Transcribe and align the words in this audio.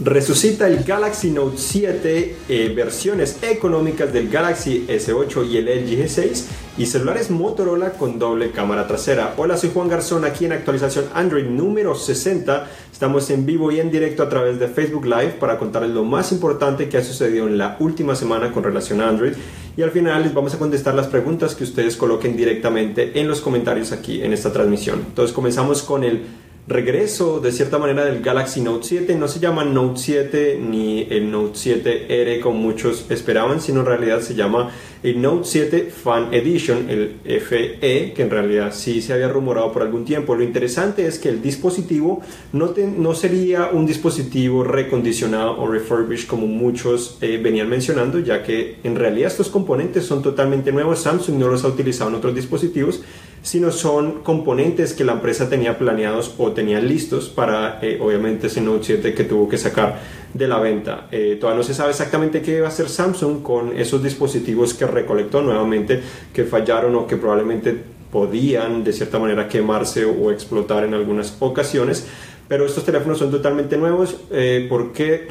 Resucita 0.00 0.66
el 0.66 0.82
Galaxy 0.82 1.30
Note 1.30 1.56
7, 1.56 2.36
eh, 2.48 2.72
versiones 2.74 3.38
económicas 3.42 4.12
del 4.12 4.28
Galaxy 4.28 4.86
S8 4.88 5.48
y 5.48 5.58
el 5.58 5.66
LG 5.66 6.06
G6 6.06 6.44
y 6.76 6.86
celulares 6.86 7.30
Motorola 7.30 7.90
con 7.92 8.18
doble 8.18 8.50
cámara 8.50 8.88
trasera. 8.88 9.34
Hola, 9.36 9.56
soy 9.56 9.70
Juan 9.72 9.88
Garzón 9.88 10.24
aquí 10.24 10.46
en 10.46 10.52
actualización 10.52 11.04
Android 11.14 11.44
número 11.44 11.94
60. 11.94 12.66
Estamos 12.92 13.30
en 13.30 13.46
vivo 13.46 13.70
y 13.70 13.78
en 13.78 13.92
directo 13.92 14.24
a 14.24 14.28
través 14.28 14.58
de 14.58 14.66
Facebook 14.66 15.06
Live 15.06 15.36
para 15.38 15.60
contarles 15.60 15.92
lo 15.92 16.02
más 16.02 16.32
importante 16.32 16.88
que 16.88 16.98
ha 16.98 17.04
sucedido 17.04 17.46
en 17.46 17.56
la 17.56 17.76
última 17.78 18.16
semana 18.16 18.50
con 18.50 18.64
relación 18.64 19.00
a 19.00 19.08
Android 19.08 19.34
y 19.76 19.82
al 19.82 19.92
final 19.92 20.24
les 20.24 20.34
vamos 20.34 20.54
a 20.54 20.58
contestar 20.58 20.96
las 20.96 21.06
preguntas 21.06 21.54
que 21.54 21.62
ustedes 21.62 21.96
coloquen 21.96 22.36
directamente 22.36 23.20
en 23.20 23.28
los 23.28 23.40
comentarios 23.40 23.92
aquí 23.92 24.22
en 24.22 24.32
esta 24.32 24.52
transmisión. 24.52 25.04
Entonces 25.06 25.32
comenzamos 25.32 25.84
con 25.84 26.02
el 26.02 26.24
regreso 26.66 27.40
de 27.40 27.52
cierta 27.52 27.78
manera 27.78 28.06
del 28.06 28.22
Galaxy 28.22 28.60
Note 28.62 28.86
7. 28.86 29.14
No 29.16 29.28
se 29.28 29.38
llama 29.38 29.64
Note 29.64 30.00
7 30.00 30.58
ni 30.60 31.02
el 31.10 31.30
Note 31.30 31.58
7R 31.58 32.40
como 32.40 32.58
muchos 32.58 33.06
esperaban, 33.10 33.60
sino 33.60 33.80
en 33.80 33.86
realidad 33.86 34.20
se 34.20 34.34
llama 34.34 34.70
el 35.02 35.20
Note 35.20 35.44
7 35.44 35.90
Fan 35.90 36.32
Edition, 36.32 36.88
el 36.88 37.16
FE, 37.40 38.12
que 38.14 38.22
en 38.22 38.30
realidad 38.30 38.72
sí 38.74 39.02
se 39.02 39.12
había 39.12 39.28
rumorado 39.28 39.70
por 39.72 39.82
algún 39.82 40.06
tiempo. 40.06 40.34
Lo 40.34 40.42
interesante 40.42 41.06
es 41.06 41.18
que 41.18 41.28
el 41.28 41.42
dispositivo 41.42 42.22
no, 42.52 42.72
no 42.96 43.14
sería 43.14 43.68
un 43.70 43.84
dispositivo 43.84 44.64
recondicionado 44.64 45.60
o 45.60 45.66
refurbished 45.66 46.26
como 46.26 46.46
muchos 46.46 47.18
eh, 47.20 47.38
venían 47.42 47.68
mencionando, 47.68 48.18
ya 48.20 48.42
que 48.42 48.78
en 48.82 48.96
realidad 48.96 49.30
estos 49.30 49.50
componentes 49.50 50.06
son 50.06 50.22
totalmente 50.22 50.72
nuevos. 50.72 51.02
Samsung 51.02 51.38
no 51.38 51.48
los 51.48 51.64
ha 51.64 51.68
utilizado 51.68 52.08
en 52.08 52.16
otros 52.16 52.34
dispositivos 52.34 53.02
sino 53.44 53.70
son 53.70 54.22
componentes 54.22 54.94
que 54.94 55.04
la 55.04 55.12
empresa 55.12 55.50
tenía 55.50 55.76
planeados 55.76 56.34
o 56.38 56.52
tenía 56.52 56.80
listos 56.80 57.28
para, 57.28 57.78
eh, 57.82 57.98
obviamente, 58.00 58.46
ese 58.46 58.62
Note 58.62 58.84
7 58.84 59.12
que 59.12 59.24
tuvo 59.24 59.50
que 59.50 59.58
sacar 59.58 60.00
de 60.32 60.48
la 60.48 60.58
venta. 60.58 61.08
Eh, 61.12 61.36
todavía 61.38 61.58
no 61.58 61.62
se 61.62 61.74
sabe 61.74 61.90
exactamente 61.90 62.40
qué 62.40 62.62
va 62.62 62.68
a 62.68 62.70
hacer 62.70 62.88
Samsung 62.88 63.42
con 63.42 63.78
esos 63.78 64.02
dispositivos 64.02 64.72
que 64.72 64.86
recolectó 64.86 65.42
nuevamente, 65.42 66.00
que 66.32 66.44
fallaron 66.44 66.96
o 66.96 67.06
que 67.06 67.18
probablemente 67.18 67.76
podían 68.10 68.82
de 68.82 68.94
cierta 68.94 69.18
manera 69.18 69.46
quemarse 69.46 70.06
o 70.06 70.30
explotar 70.30 70.84
en 70.84 70.94
algunas 70.94 71.36
ocasiones 71.40 72.06
pero 72.46 72.66
estos 72.66 72.84
teléfonos 72.84 73.18
son 73.18 73.30
totalmente 73.30 73.76
nuevos. 73.76 74.16
Eh, 74.30 74.66
¿Por 74.68 74.92
qué 74.92 75.26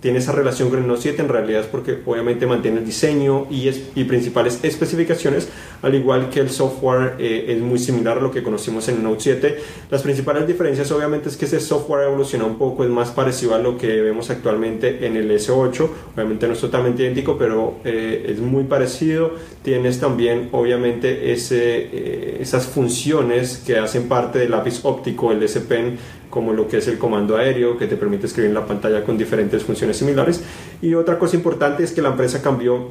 tiene 0.00 0.18
esa 0.18 0.32
relación 0.32 0.68
con 0.68 0.80
el 0.80 0.86
Note 0.86 1.02
7? 1.02 1.22
En 1.22 1.28
realidad 1.28 1.62
es 1.62 1.66
porque 1.66 1.98
obviamente 2.04 2.46
mantiene 2.46 2.80
el 2.80 2.84
diseño 2.84 3.46
y, 3.50 3.70
y 3.94 4.04
principales 4.04 4.60
especificaciones, 4.62 5.48
al 5.82 5.94
igual 5.94 6.30
que 6.30 6.40
el 6.40 6.50
software 6.50 7.16
eh, 7.18 7.46
es 7.48 7.60
muy 7.60 7.78
similar 7.78 8.18
a 8.18 8.20
lo 8.20 8.30
que 8.30 8.42
conocimos 8.42 8.88
en 8.88 9.02
Note 9.02 9.20
7. 9.20 9.58
Las 9.90 10.02
principales 10.02 10.46
diferencias 10.46 10.90
obviamente 10.92 11.28
es 11.28 11.36
que 11.36 11.44
ese 11.44 11.60
software 11.60 12.04
evolucionó 12.04 12.46
un 12.46 12.56
poco, 12.56 12.84
es 12.84 12.90
más 12.90 13.10
parecido 13.10 13.54
a 13.54 13.58
lo 13.58 13.76
que 13.76 14.00
vemos 14.00 14.30
actualmente 14.30 15.06
en 15.06 15.16
el 15.16 15.30
S8. 15.30 15.88
Obviamente 16.14 16.46
no 16.46 16.54
es 16.54 16.60
totalmente 16.60 17.02
idéntico, 17.02 17.36
pero 17.36 17.76
eh, 17.84 18.26
es 18.28 18.38
muy 18.38 18.64
parecido. 18.64 19.32
Tienes 19.62 19.98
también 19.98 20.48
obviamente 20.52 21.32
ese, 21.32 21.88
eh, 21.92 22.38
esas 22.40 22.66
funciones 22.66 23.62
que 23.66 23.78
hacen 23.78 24.08
parte 24.08 24.38
del 24.38 24.52
lápiz 24.52 24.84
óptico, 24.84 25.32
el 25.32 25.42
S 25.42 25.60
Pen 25.60 25.98
como 26.30 26.54
lo 26.54 26.66
que 26.66 26.78
es 26.78 26.88
el 26.88 26.96
comando 26.96 27.36
aéreo, 27.36 27.76
que 27.76 27.86
te 27.86 27.96
permite 27.96 28.26
escribir 28.26 28.48
en 28.48 28.54
la 28.54 28.66
pantalla 28.66 29.04
con 29.04 29.18
diferentes 29.18 29.62
funciones 29.64 29.98
similares. 29.98 30.42
Y 30.80 30.94
otra 30.94 31.18
cosa 31.18 31.36
importante 31.36 31.84
es 31.84 31.92
que 31.92 32.00
la 32.00 32.08
empresa 32.08 32.40
cambió 32.40 32.88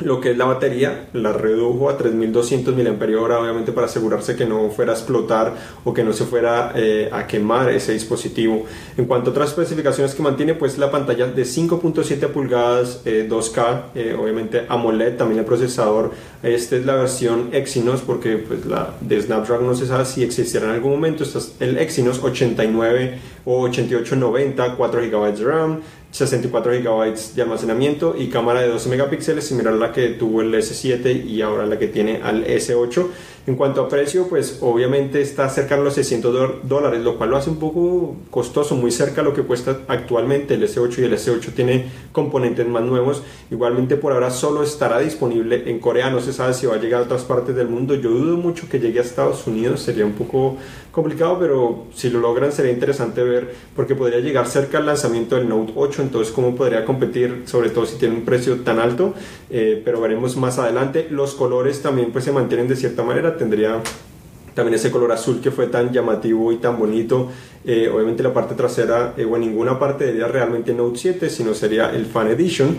lo 0.00 0.20
que 0.20 0.32
es 0.32 0.36
la 0.36 0.44
batería, 0.44 1.08
la 1.14 1.32
redujo 1.32 1.88
a 1.88 1.96
3200 1.96 2.76
mAh, 2.76 3.38
obviamente 3.38 3.72
para 3.72 3.86
asegurarse 3.86 4.36
que 4.36 4.44
no 4.44 4.68
fuera 4.68 4.92
a 4.92 4.94
explotar 4.94 5.54
o 5.84 5.94
que 5.94 6.04
no 6.04 6.12
se 6.12 6.26
fuera 6.26 6.72
eh, 6.74 7.08
a 7.10 7.26
quemar 7.26 7.70
ese 7.70 7.92
dispositivo. 7.92 8.66
En 8.98 9.06
cuanto 9.06 9.30
a 9.30 9.32
otras 9.32 9.50
especificaciones 9.50 10.14
que 10.14 10.22
mantiene, 10.22 10.54
pues 10.54 10.76
la 10.76 10.90
pantalla 10.90 11.26
de 11.26 11.42
5.7 11.42 12.28
pulgadas, 12.28 13.04
2K, 13.04 13.82
eh, 13.94 14.10
eh, 14.10 14.16
obviamente 14.20 14.66
AMOLED, 14.68 15.16
también 15.16 15.38
el 15.40 15.46
procesador, 15.46 16.10
esta 16.42 16.76
es 16.76 16.84
la 16.84 16.96
versión 16.96 17.48
Exynos, 17.52 18.02
porque 18.02 18.36
pues 18.36 18.66
la 18.66 18.94
de 19.00 19.20
Snapdragon 19.20 19.66
no 19.66 19.74
se 19.74 19.86
sabe 19.86 20.04
si 20.04 20.22
existiera 20.22 20.66
en 20.66 20.72
algún 20.72 20.92
momento, 20.92 21.22
esta 21.22 21.38
es 21.38 21.54
el 21.60 21.78
Exynos 21.78 22.22
89 22.22 23.18
o 23.46 23.62
8890, 23.62 24.74
4 24.76 25.00
GB 25.00 25.36
de 25.36 25.44
RAM, 25.44 25.80
64 26.10 26.72
GB 26.72 27.34
de 27.34 27.42
almacenamiento 27.42 28.14
y 28.18 28.28
cámara 28.28 28.60
de 28.60 28.68
12 28.68 28.88
megapíxeles, 28.88 29.46
similar 29.46 29.74
a 29.74 29.76
la 29.76 29.92
que 29.92 30.08
tuvo 30.10 30.42
el 30.42 30.54
S7 30.54 31.26
y 31.26 31.42
ahora 31.42 31.66
la 31.66 31.78
que 31.78 31.88
tiene 31.88 32.20
al 32.22 32.46
S8. 32.46 33.06
En 33.46 33.54
cuanto 33.54 33.80
a 33.80 33.88
precio, 33.88 34.26
pues 34.26 34.58
obviamente 34.60 35.20
está 35.20 35.48
cerca 35.48 35.76
de 35.76 35.84
los 35.84 35.94
600 35.94 36.64
dólares, 36.64 37.00
lo 37.02 37.16
cual 37.16 37.30
lo 37.30 37.36
hace 37.36 37.48
un 37.48 37.60
poco 37.60 38.16
costoso, 38.28 38.74
muy 38.74 38.90
cerca 38.90 39.20
a 39.20 39.24
lo 39.24 39.34
que 39.34 39.42
cuesta 39.42 39.82
actualmente 39.86 40.54
el 40.54 40.64
S8 40.64 40.98
y 40.98 41.04
el 41.04 41.12
S8 41.12 41.52
tiene 41.54 41.86
componentes 42.10 42.66
más 42.66 42.82
nuevos. 42.82 43.22
Igualmente 43.52 43.94
por 43.94 44.12
ahora 44.12 44.32
solo 44.32 44.64
estará 44.64 44.98
disponible 44.98 45.70
en 45.70 45.78
Corea, 45.78 46.10
no 46.10 46.20
se 46.20 46.32
sabe 46.32 46.54
si 46.54 46.66
va 46.66 46.74
a 46.74 46.78
llegar 46.78 47.02
a 47.02 47.04
otras 47.04 47.22
partes 47.22 47.54
del 47.54 47.68
mundo. 47.68 47.94
Yo 47.94 48.10
dudo 48.10 48.36
mucho 48.36 48.68
que 48.68 48.80
llegue 48.80 48.98
a 48.98 49.02
Estados 49.02 49.46
Unidos, 49.46 49.80
sería 49.80 50.04
un 50.04 50.14
poco 50.14 50.56
complicado, 50.90 51.38
pero 51.38 51.84
si 51.94 52.10
lo 52.10 52.18
logran 52.18 52.50
sería 52.50 52.72
interesante 52.72 53.22
ver 53.22 53.54
porque 53.76 53.94
podría 53.94 54.18
llegar 54.18 54.48
cerca 54.48 54.78
al 54.78 54.86
lanzamiento 54.86 55.36
del 55.36 55.48
Note 55.48 55.72
8, 55.76 56.02
entonces 56.02 56.32
cómo 56.32 56.56
podría 56.56 56.84
competir, 56.84 57.42
sobre 57.44 57.70
todo 57.70 57.86
si 57.86 57.96
tiene 57.96 58.16
un 58.16 58.24
precio 58.24 58.60
tan 58.62 58.80
alto, 58.80 59.14
eh, 59.50 59.80
pero 59.84 60.00
veremos 60.00 60.36
más 60.36 60.58
adelante. 60.58 61.06
Los 61.10 61.34
colores 61.34 61.82
también 61.82 62.10
pues 62.10 62.24
se 62.24 62.32
mantienen 62.32 62.66
de 62.66 62.74
cierta 62.76 63.04
manera 63.04 63.35
tendría 63.36 63.82
también 64.54 64.74
ese 64.74 64.90
color 64.90 65.12
azul 65.12 65.40
que 65.40 65.50
fue 65.50 65.66
tan 65.66 65.92
llamativo 65.92 66.50
y 66.50 66.56
tan 66.56 66.78
bonito. 66.78 67.28
Eh, 67.64 67.90
obviamente 67.92 68.22
la 68.22 68.32
parte 68.32 68.54
trasera, 68.54 69.14
eh, 69.16 69.24
o 69.24 69.36
en 69.36 69.42
ninguna 69.42 69.78
parte 69.78 70.06
sería 70.06 70.26
realmente 70.28 70.72
Note 70.72 70.98
7, 70.98 71.28
sino 71.30 71.54
sería 71.54 71.90
el 71.90 72.06
Fan 72.06 72.28
Edition, 72.28 72.76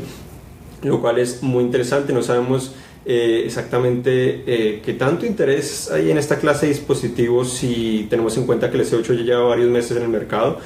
lo 0.83 0.99
cual 0.99 1.19
es 1.19 1.43
muy 1.43 1.63
interesante. 1.63 2.13
No 2.13 2.23
sabemos 2.23 2.73
eh, 3.05 3.43
exactamente 3.45 4.81
qué 4.83 4.95
tanto 4.97 5.25
interés 5.25 5.91
hay 5.91 6.11
en 6.11 6.17
esta 6.17 6.39
clase 6.39 6.65
de 6.65 6.73
dispositivos 6.73 7.53
si 7.53 8.07
tenemos 8.09 8.35
en 8.37 8.45
cuenta 8.45 8.71
que 8.71 8.77
el 8.77 8.83
S8 8.83 9.15
ya 9.15 9.23
lleva 9.23 9.43
varios 9.43 9.69
meses 9.69 9.95
en 9.95 10.03
el 10.03 10.09
mercado 10.09 10.59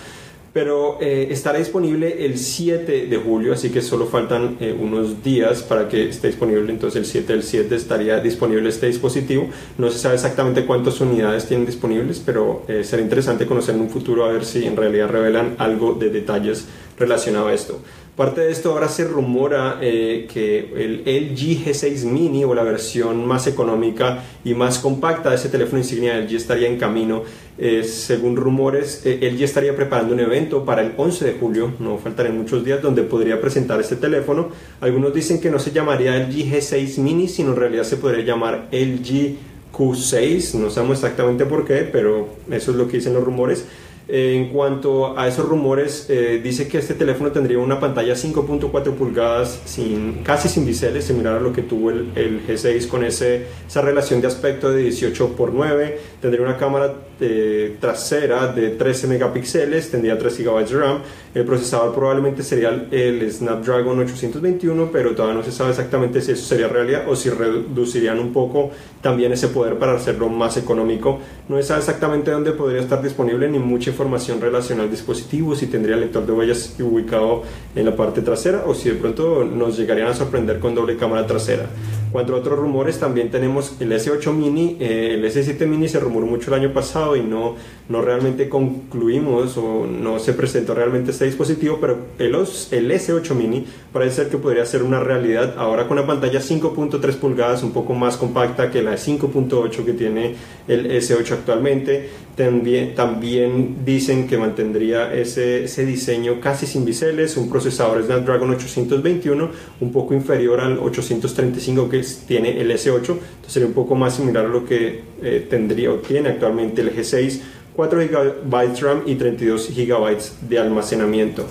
pero 0.54 0.98
eh, 1.00 1.28
estará 1.32 1.60
disponible 1.60 2.26
el 2.26 2.38
7 2.38 3.08
de 3.08 3.18
julio, 3.18 3.54
así 3.54 3.70
que 3.70 3.82
solo 3.82 4.06
faltan 4.06 4.58
eh, 4.60 4.76
unos 4.78 5.24
días 5.24 5.64
para 5.64 5.88
que 5.88 6.10
esté 6.10 6.28
disponible, 6.28 6.72
entonces 6.72 7.00
el 7.00 7.06
7 7.06 7.34
del 7.34 7.44
7 7.44 7.76
estaría 7.76 8.20
disponible 8.20 8.68
este 8.68 8.88
dispositivo. 8.88 9.48
No 9.78 9.90
se 9.90 10.00
sabe 10.00 10.16
exactamente 10.16 10.66
cuántas 10.66 11.00
unidades 11.00 11.48
tienen 11.48 11.66
disponibles, 11.66 12.22
pero 12.26 12.64
eh, 12.68 12.84
será 12.84 13.02
interesante 13.02 13.46
conocer 13.46 13.76
en 13.76 13.82
un 13.82 13.90
futuro 13.90 14.26
a 14.26 14.32
ver 14.32 14.44
si 14.44 14.66
en 14.66 14.76
realidad 14.76 15.10
revelan 15.10 15.56
algo 15.58 15.94
de 15.94 16.10
detalles 16.10 16.66
relacionado 16.98 17.48
a 17.48 17.54
esto. 17.54 17.82
Parte 18.16 18.42
de 18.42 18.52
esto 18.52 18.72
ahora 18.72 18.90
se 18.90 19.06
rumora 19.06 19.78
que 19.80 20.74
el 20.76 21.02
LG 21.06 21.66
G6 21.66 22.04
Mini 22.04 22.44
o 22.44 22.54
la 22.54 22.64
versión 22.64 23.26
más 23.26 23.48
económica 23.48 24.24
y 24.44 24.54
más 24.54 24.80
compacta 24.80 25.30
de 25.30 25.38
ese 25.38 25.50
teléfono 25.50 25.80
insignia 25.80 26.20
LG 26.20 26.36
estaría 26.36 26.68
en 26.68 26.78
camino 26.78 27.24
eh, 27.64 27.84
según 27.84 28.38
rumores, 28.38 29.04
eh, 29.06 29.36
ya 29.38 29.46
estaría 29.46 29.76
preparando 29.76 30.16
un 30.16 30.20
evento 30.20 30.66
para 30.66 30.82
el 30.82 30.94
11 30.98 31.26
de 31.26 31.34
julio, 31.34 31.72
no 31.78 32.00
faltarían 32.00 32.36
muchos 32.36 32.66
días, 32.66 32.82
donde 32.82 33.04
podría 33.04 33.40
presentar 33.40 33.80
este 33.80 33.98
teléfono. 33.98 34.50
Algunos 34.80 35.14
dicen 35.14 35.40
que 35.40 35.52
no 35.52 35.60
se 35.60 35.72
llamaría 35.72 36.18
el 36.18 36.34
G6 36.34 36.98
Mini, 36.98 37.28
sino 37.28 37.52
en 37.52 37.58
realidad 37.58 37.84
se 37.84 37.98
podría 37.98 38.26
llamar 38.26 38.68
LG 38.72 39.36
Q6, 39.72 40.56
no 40.56 40.72
sabemos 40.72 40.98
exactamente 40.98 41.46
por 41.46 41.64
qué, 41.64 41.88
pero 41.92 42.30
eso 42.50 42.72
es 42.72 42.78
lo 42.78 42.88
que 42.88 42.98
dicen 42.98 43.14
los 43.14 43.24
rumores. 43.24 43.66
En 44.14 44.50
cuanto 44.50 45.18
a 45.18 45.26
esos 45.26 45.48
rumores, 45.48 46.08
eh, 46.10 46.42
dice 46.44 46.68
que 46.68 46.80
este 46.80 46.96
teléfono 46.96 47.32
tendría 47.32 47.60
una 47.60 47.80
pantalla 47.80 48.14
5.4 48.14 48.94
pulgadas 48.96 49.62
sin, 49.64 50.22
casi 50.22 50.50
sin 50.50 50.66
biseles, 50.66 51.06
similar 51.06 51.38
a 51.38 51.40
lo 51.40 51.54
que 51.54 51.62
tuvo 51.62 51.92
el, 51.92 52.12
el 52.16 52.46
G6 52.46 52.90
con 52.90 53.06
ese, 53.06 53.46
esa 53.66 53.82
relación 53.82 54.20
de 54.20 54.28
aspecto 54.28 54.70
de 54.70 54.84
18 54.84 55.24
x 55.34 55.50
9. 55.54 56.00
Tendría 56.20 56.44
una 56.44 56.58
cámara 56.58 56.94
eh, 57.22 57.78
trasera 57.80 58.48
de 58.48 58.72
13 58.72 59.08
megapíxeles, 59.08 59.92
tendría 59.92 60.18
3 60.18 60.40
GB 60.40 60.68
de 60.68 60.76
RAM. 60.76 61.02
El 61.34 61.46
procesador 61.46 61.94
probablemente 61.94 62.42
sería 62.44 62.88
el 62.90 63.32
Snapdragon 63.32 64.00
821, 64.00 64.90
pero 64.92 65.12
todavía 65.12 65.38
no 65.38 65.44
se 65.44 65.52
sabe 65.52 65.70
exactamente 65.70 66.20
si 66.20 66.32
eso 66.32 66.44
sería 66.44 66.68
realidad 66.68 67.04
o 67.08 67.16
si 67.16 67.30
reducirían 67.30 68.20
un 68.20 68.34
poco 68.34 68.72
también 69.02 69.32
ese 69.32 69.48
poder 69.50 69.78
para 69.78 69.94
hacerlo 69.94 70.30
más 70.30 70.58
económico. 70.58 71.20
No 71.48 71.58
se 71.58 71.64
sabe 71.64 71.80
exactamente 71.80 72.32
dónde 72.32 72.52
podría 72.52 72.82
estar 72.82 73.02
disponible 73.02 73.48
ni 73.50 73.60
mucha 73.60 73.92
información 73.92 74.42
relacionada 74.42 74.86
al 74.86 74.92
dispositivo, 74.92 75.56
si 75.56 75.68
tendría 75.68 75.96
lector 75.96 76.26
de 76.26 76.34
huellas 76.34 76.76
ubicado 76.80 77.44
en 77.76 77.86
la 77.86 77.96
parte 77.96 78.22
trasera 78.22 78.64
o 78.66 78.74
si 78.74 78.90
de 78.90 78.96
pronto 78.96 79.46
nos 79.46 79.78
llegarían 79.78 80.08
a 80.08 80.14
sorprender 80.14 80.60
con 80.60 80.76
doble 80.76 80.98
cámara 80.98 81.28
trasera. 81.28 81.68
Cuatro 82.12 82.36
otros 82.36 82.60
rumores, 82.60 83.00
también 83.00 83.32
tenemos 83.32 83.78
el 83.80 83.92
S8 83.94 84.34
mini, 84.34 84.76
eh, 84.82 85.14
el 85.14 85.24
S7 85.24 85.66
mini 85.66 85.88
se 85.88 85.98
rumoró 85.98 86.26
mucho 86.26 86.54
el 86.54 86.60
año 86.60 86.74
pasado 86.74 87.16
y 87.16 87.22
no, 87.22 87.56
no 87.88 88.02
realmente 88.02 88.50
concluimos 88.50 89.56
o 89.58 89.88
no 89.88 90.20
se 90.20 90.34
presentó 90.34 90.74
realmente 90.74 91.12
este 91.12 91.24
dispositivo, 91.24 91.78
pero 91.80 91.98
el, 92.20 92.36
el 92.36 92.92
S8 92.92 93.34
mini 93.34 93.66
parece 93.94 94.18
ser 94.18 94.30
que 94.30 94.38
podría 94.38 94.66
ser 94.66 94.84
una 94.84 95.00
realidad 95.00 95.56
ahora 95.58 95.88
con 95.88 95.98
una 95.98 96.06
pantalla 96.06 96.42
5.3 96.42 97.16
pulgadas 97.16 97.64
un 97.64 97.72
poco 97.72 97.94
más 97.94 98.18
compacta 98.18 98.72
que 98.72 98.82
la 98.82 98.96
5.8 98.96 99.86
que 99.86 99.94
tiene 99.94 100.36
el 100.68 100.92
S8 100.92 101.32
actualmente. 101.32 102.10
También, 102.36 103.84
dicen 103.86 104.28
que 104.28 104.38
mantendría 104.38 105.14
ese, 105.14 105.66
ese 105.66 105.86
diseño 105.86 106.40
casi 106.40 106.66
sin 106.66 106.86
biseles, 106.86 107.36
un 107.38 107.50
procesador 107.50 108.04
Snapdragon 108.04 108.52
821, 108.52 109.50
un 109.82 109.92
poco 109.92 110.14
inferior 110.14 110.62
al 110.62 110.80
835 110.80 111.90
que 111.90 112.02
tiene 112.28 112.60
el 112.60 112.72
S8, 112.72 112.96
entonces 112.96 113.20
sería 113.48 113.68
un 113.68 113.74
poco 113.74 113.96
más 113.96 114.16
similar 114.16 114.46
a 114.46 114.50
lo 114.50 114.66
que 114.66 115.02
eh, 115.22 115.46
tendría 115.50 115.92
o 115.92 115.96
tiene 115.96 116.30
actualmente 116.30 116.82
el 116.82 116.96
G6, 116.96 117.42
4 117.76 118.00
GB 118.00 118.82
RAM 118.82 119.04
y 119.06 119.16
32 119.16 119.70
GB 119.76 120.18
de 120.48 120.60
almacenamiento. 120.60 121.46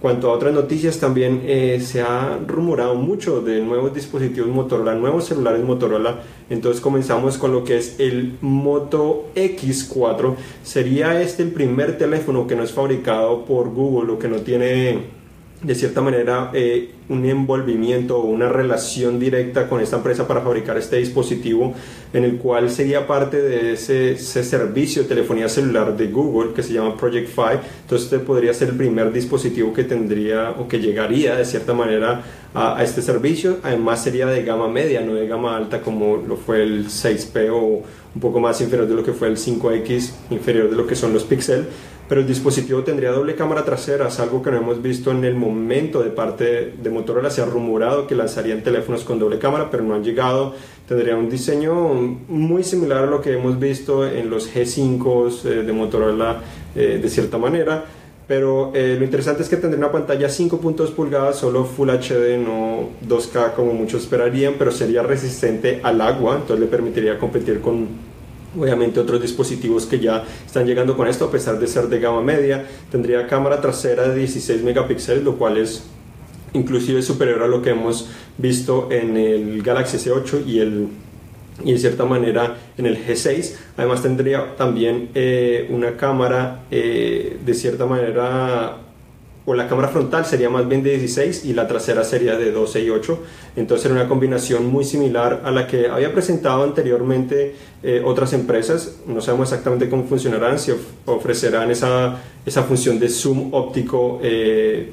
Cuanto 0.00 0.30
a 0.30 0.34
otras 0.34 0.52
noticias, 0.52 0.98
también 0.98 1.42
eh, 1.44 1.80
se 1.80 2.02
ha 2.02 2.38
rumorado 2.46 2.94
mucho 2.94 3.40
de 3.40 3.60
nuevos 3.60 3.94
dispositivos 3.94 4.50
Motorola, 4.50 4.94
nuevos 4.94 5.24
celulares 5.24 5.64
Motorola. 5.64 6.20
Entonces 6.50 6.82
comenzamos 6.82 7.38
con 7.38 7.52
lo 7.52 7.64
que 7.64 7.78
es 7.78 7.98
el 7.98 8.36
Moto 8.40 9.26
X4. 9.34 10.34
Sería 10.62 11.20
este 11.22 11.42
el 11.42 11.50
primer 11.50 11.96
teléfono 11.96 12.46
que 12.46 12.56
no 12.56 12.62
es 12.62 12.72
fabricado 12.72 13.44
por 13.46 13.70
Google 13.70 14.12
o 14.12 14.18
que 14.18 14.28
no 14.28 14.36
tiene 14.36 15.15
de 15.62 15.74
cierta 15.74 16.02
manera 16.02 16.50
eh, 16.52 16.90
un 17.08 17.24
envolvimiento 17.24 18.18
o 18.18 18.26
una 18.26 18.48
relación 18.48 19.18
directa 19.18 19.68
con 19.68 19.80
esta 19.80 19.96
empresa 19.96 20.28
para 20.28 20.42
fabricar 20.42 20.76
este 20.76 20.96
dispositivo 20.96 21.72
en 22.12 22.24
el 22.24 22.36
cual 22.36 22.70
sería 22.70 23.06
parte 23.06 23.40
de 23.40 23.72
ese, 23.72 24.16
servicio 24.18 25.02
de 25.02 25.08
telefonía 25.08 25.48
celular 25.48 25.96
de 25.96 26.08
Google 26.08 26.52
que 26.52 26.62
se 26.62 26.74
llama 26.74 26.96
Project 26.96 27.28
Fi. 27.28 27.58
Entonces 27.82 28.12
este 28.12 28.18
podría 28.18 28.52
ser 28.52 28.68
el 28.68 28.76
primer 28.76 29.12
dispositivo 29.12 29.72
que 29.72 29.84
tendría 29.84 30.50
o 30.50 30.68
que 30.68 30.78
llegaría 30.78 31.36
de 31.36 31.44
cierta 31.44 31.72
manera 31.72 32.22
a, 32.52 32.78
a, 32.78 32.84
este 32.84 33.00
servicio. 33.00 33.58
Además 33.62 34.02
sería 34.04 34.26
de 34.26 34.42
gama 34.44 34.68
media 34.68 35.00
no 35.00 35.14
de 35.14 35.26
gama 35.26 35.56
alta 35.56 35.80
como 35.80 36.18
lo 36.18 36.36
fue 36.36 36.62
el 36.62 36.86
6P 36.86 37.50
o 37.50 37.82
un 38.14 38.20
poco 38.20 38.40
más 38.40 38.60
inferior 38.60 38.88
de 38.88 38.94
lo 38.94 39.02
que 39.02 39.12
fue 39.12 39.28
el 39.28 39.36
5X 39.36 40.10
inferior 40.30 40.70
de 40.70 40.76
lo 40.76 40.86
que 40.86 40.96
son 40.96 41.12
los 41.12 41.24
Pixel 41.24 41.66
pero 42.08 42.20
el 42.20 42.26
dispositivo 42.26 42.84
tendría 42.84 43.10
doble 43.10 43.34
cámara 43.34 43.64
trasera, 43.64 44.08
es 44.08 44.20
algo 44.20 44.40
que 44.42 44.50
no 44.50 44.58
hemos 44.58 44.80
visto 44.80 45.10
en 45.10 45.24
el 45.24 45.34
momento 45.34 46.02
de 46.02 46.10
parte 46.10 46.74
de 46.80 46.90
Motorola. 46.90 47.30
Se 47.30 47.42
ha 47.42 47.46
rumorado 47.46 48.06
que 48.06 48.14
lanzarían 48.14 48.62
teléfonos 48.62 49.02
con 49.02 49.18
doble 49.18 49.38
cámara, 49.38 49.68
pero 49.70 49.82
no 49.82 49.94
han 49.94 50.04
llegado. 50.04 50.54
Tendría 50.86 51.16
un 51.16 51.28
diseño 51.28 51.74
muy 52.28 52.62
similar 52.62 53.04
a 53.04 53.06
lo 53.06 53.20
que 53.20 53.32
hemos 53.32 53.58
visto 53.58 54.06
en 54.06 54.30
los 54.30 54.54
G5 54.54 55.44
eh, 55.44 55.48
de 55.64 55.72
Motorola 55.72 56.42
eh, 56.76 57.00
de 57.02 57.08
cierta 57.08 57.38
manera. 57.38 57.84
Pero 58.28 58.72
eh, 58.74 58.96
lo 58.98 59.04
interesante 59.04 59.42
es 59.42 59.48
que 59.48 59.56
tendría 59.56 59.78
una 59.78 59.92
pantalla 59.92 60.28
5.2 60.28 60.92
pulgadas, 60.92 61.36
solo 61.36 61.64
Full 61.64 61.90
HD, 61.90 62.38
no 62.38 62.88
2K 63.08 63.54
como 63.54 63.72
muchos 63.72 64.02
esperarían, 64.02 64.54
pero 64.58 64.72
sería 64.72 65.02
resistente 65.02 65.80
al 65.82 66.00
agua, 66.00 66.34
entonces 66.34 66.58
le 66.58 66.66
permitiría 66.66 67.18
competir 67.20 67.60
con 67.60 68.05
obviamente 68.58 69.00
otros 69.00 69.20
dispositivos 69.20 69.86
que 69.86 69.98
ya 69.98 70.24
están 70.44 70.66
llegando 70.66 70.96
con 70.96 71.08
esto 71.08 71.26
a 71.26 71.30
pesar 71.30 71.58
de 71.58 71.66
ser 71.66 71.88
de 71.88 72.00
gama 72.00 72.22
media 72.22 72.66
tendría 72.90 73.26
cámara 73.26 73.60
trasera 73.60 74.08
de 74.08 74.18
16 74.18 74.62
megapíxeles 74.62 75.22
lo 75.22 75.36
cual 75.36 75.58
es 75.58 75.84
inclusive 76.52 77.02
superior 77.02 77.42
a 77.42 77.48
lo 77.48 77.62
que 77.62 77.70
hemos 77.70 78.08
visto 78.38 78.88
en 78.90 79.16
el 79.16 79.62
Galaxy 79.62 79.98
S8 79.98 80.46
y 80.46 80.60
el 80.60 80.88
y 81.64 81.72
de 81.72 81.78
cierta 81.78 82.04
manera 82.04 82.56
en 82.76 82.86
el 82.86 82.98
G6 82.98 83.54
además 83.76 84.02
tendría 84.02 84.56
también 84.56 85.08
eh, 85.14 85.66
una 85.70 85.96
cámara 85.96 86.64
eh, 86.70 87.38
de 87.44 87.54
cierta 87.54 87.86
manera 87.86 88.76
o 89.46 89.54
la 89.54 89.68
cámara 89.68 89.88
frontal 89.88 90.26
sería 90.26 90.50
más 90.50 90.68
bien 90.68 90.82
de 90.82 90.98
16 90.98 91.44
y 91.44 91.52
la 91.54 91.68
trasera 91.68 92.02
sería 92.02 92.36
de 92.36 92.50
12 92.50 92.82
y 92.82 92.90
8. 92.90 93.18
Entonces 93.54 93.86
era 93.86 93.94
una 93.94 94.08
combinación 94.08 94.66
muy 94.66 94.84
similar 94.84 95.42
a 95.44 95.52
la 95.52 95.68
que 95.68 95.88
había 95.88 96.12
presentado 96.12 96.64
anteriormente 96.64 97.54
eh, 97.82 98.02
otras 98.04 98.32
empresas. 98.32 98.96
No 99.06 99.20
sabemos 99.20 99.50
exactamente 99.50 99.88
cómo 99.88 100.04
funcionarán, 100.04 100.58
si 100.58 100.72
ofrecerán 101.06 101.70
esa, 101.70 102.20
esa 102.44 102.64
función 102.64 102.98
de 102.98 103.08
zoom 103.08 103.54
óptico 103.54 104.18
eh, 104.20 104.90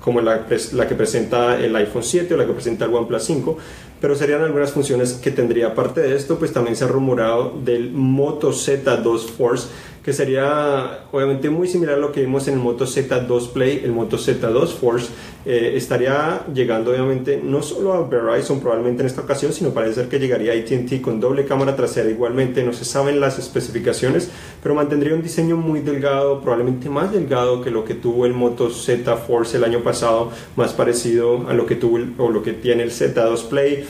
como 0.00 0.20
la, 0.20 0.46
la, 0.72 0.88
que 0.88 0.94
presenta 0.94 1.58
el 1.58 1.74
iPhone 1.74 2.02
7 2.02 2.34
o 2.34 2.36
la 2.36 2.46
que 2.46 2.52
presenta 2.52 2.84
el 2.84 2.94
OnePlus 2.94 3.22
5, 3.24 3.58
pero 4.00 4.14
serían 4.14 4.42
algunas 4.42 4.72
funciones 4.72 5.14
que 5.14 5.30
tendría. 5.30 5.68
Aparte 5.68 6.00
de 6.00 6.14
esto, 6.14 6.38
pues 6.38 6.52
también 6.52 6.76
se 6.76 6.84
ha 6.84 6.88
rumorado 6.88 7.58
del 7.64 7.90
Moto 7.90 8.52
Z2 8.52 9.18
Force 9.30 9.68
que 10.02 10.12
sería 10.12 11.04
obviamente 11.12 11.50
muy 11.50 11.68
similar 11.68 11.96
a 11.96 11.98
lo 11.98 12.12
que 12.12 12.20
vimos 12.20 12.48
en 12.48 12.54
el 12.54 12.60
Moto 12.60 12.86
Z2 12.86 13.52
Play, 13.52 13.82
el 13.84 13.92
Moto 13.92 14.16
Z2 14.16 14.68
Force, 14.68 15.08
eh, 15.44 15.72
estaría 15.76 16.44
llegando 16.52 16.90
obviamente 16.90 17.40
no 17.42 17.62
solo 17.62 17.94
a 17.94 18.06
Verizon 18.06 18.60
probablemente 18.60 19.02
en 19.02 19.06
esta 19.06 19.22
ocasión, 19.22 19.52
sino 19.52 19.70
parece 19.70 19.94
ser 19.94 20.08
que 20.08 20.18
llegaría 20.18 20.52
a 20.52 20.56
ATT 20.56 21.00
con 21.00 21.20
doble 21.20 21.44
cámara 21.44 21.76
trasera 21.76 22.10
igualmente, 22.10 22.62
no 22.62 22.72
se 22.72 22.84
saben 22.84 23.20
las 23.20 23.38
especificaciones, 23.38 24.30
pero 24.62 24.74
mantendría 24.74 25.14
un 25.14 25.22
diseño 25.22 25.56
muy 25.56 25.80
delgado, 25.80 26.40
probablemente 26.40 26.88
más 26.90 27.12
delgado 27.12 27.62
que 27.62 27.70
lo 27.70 27.84
que 27.84 27.94
tuvo 27.94 28.26
el 28.26 28.34
Moto 28.34 28.70
Z 28.70 29.16
Force 29.16 29.56
el 29.56 29.64
año 29.64 29.80
pasado, 29.80 30.30
más 30.56 30.72
parecido 30.72 31.48
a 31.48 31.54
lo 31.54 31.66
que 31.66 31.76
tuvo 31.76 31.98
o 32.18 32.30
lo 32.30 32.42
que 32.42 32.52
tiene 32.52 32.82
el 32.82 32.90
Z2 32.90 33.48
Play 33.48 33.84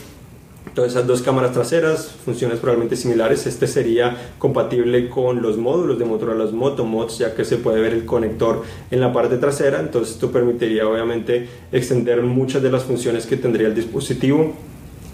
Esas 0.85 1.07
dos 1.07 1.21
cámaras 1.21 1.53
traseras, 1.53 2.11
funciones 2.25 2.59
probablemente 2.59 2.95
similares. 2.95 3.45
Este 3.47 3.67
sería 3.67 4.33
compatible 4.37 5.09
con 5.09 5.41
los 5.41 5.57
módulos 5.57 5.99
de 5.99 6.05
Motorola, 6.05 6.43
los 6.43 6.53
Motomods, 6.53 7.17
ya 7.17 7.35
que 7.35 7.45
se 7.45 7.57
puede 7.57 7.81
ver 7.81 7.93
el 7.93 8.05
conector 8.05 8.63
en 8.91 8.99
la 9.01 9.13
parte 9.13 9.37
trasera. 9.37 9.79
Entonces, 9.79 10.15
esto 10.15 10.31
permitiría 10.31 10.87
obviamente 10.87 11.47
extender 11.71 12.21
muchas 12.21 12.61
de 12.61 12.71
las 12.71 12.83
funciones 12.83 13.25
que 13.25 13.37
tendría 13.37 13.67
el 13.67 13.75
dispositivo 13.75 14.53